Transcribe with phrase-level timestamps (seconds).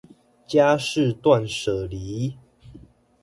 [0.47, 2.33] 家事斷捨離